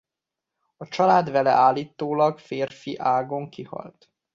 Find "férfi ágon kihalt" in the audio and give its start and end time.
2.39-4.11